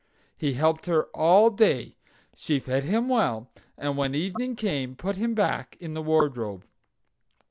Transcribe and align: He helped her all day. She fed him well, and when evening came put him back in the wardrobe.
He 0.35 0.53
helped 0.53 0.87
her 0.87 1.03
all 1.15 1.51
day. 1.51 1.95
She 2.35 2.59
fed 2.59 2.85
him 2.85 3.07
well, 3.07 3.51
and 3.77 3.95
when 3.95 4.15
evening 4.15 4.55
came 4.55 4.95
put 4.95 5.15
him 5.15 5.35
back 5.35 5.77
in 5.79 5.93
the 5.93 6.01
wardrobe. 6.01 6.65